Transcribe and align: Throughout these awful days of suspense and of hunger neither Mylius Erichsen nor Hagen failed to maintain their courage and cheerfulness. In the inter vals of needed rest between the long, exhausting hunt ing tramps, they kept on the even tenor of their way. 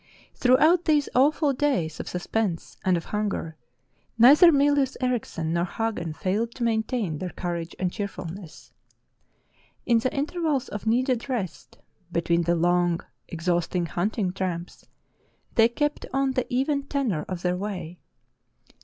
Throughout 0.33 0.85
these 0.85 1.09
awful 1.13 1.53
days 1.53 1.99
of 1.99 2.09
suspense 2.09 2.75
and 2.83 2.97
of 2.97 3.05
hunger 3.05 3.55
neither 4.17 4.51
Mylius 4.51 4.97
Erichsen 4.99 5.53
nor 5.53 5.65
Hagen 5.65 6.13
failed 6.13 6.55
to 6.55 6.63
maintain 6.63 7.19
their 7.19 7.29
courage 7.29 7.75
and 7.77 7.91
cheerfulness. 7.91 8.73
In 9.85 9.99
the 9.99 10.11
inter 10.11 10.39
vals 10.41 10.69
of 10.69 10.87
needed 10.87 11.29
rest 11.29 11.77
between 12.11 12.41
the 12.41 12.55
long, 12.55 13.01
exhausting 13.27 13.85
hunt 13.85 14.17
ing 14.17 14.31
tramps, 14.33 14.87
they 15.53 15.67
kept 15.69 16.07
on 16.11 16.31
the 16.31 16.51
even 16.51 16.81
tenor 16.81 17.21
of 17.29 17.43
their 17.43 17.55
way. 17.55 17.99